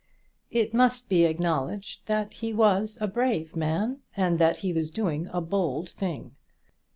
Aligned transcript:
It 0.49 0.73
must 0.73 1.09
be 1.09 1.25
acknowledged 1.25 2.07
that 2.07 2.33
he 2.33 2.53
was 2.53 2.97
a 2.99 3.07
brave 3.07 3.55
man, 3.55 3.99
and 4.17 4.39
that 4.39 4.57
he 4.65 4.73
was 4.73 4.89
doing 4.89 5.29
a 5.31 5.41
bold 5.41 5.89
thing. 5.89 6.35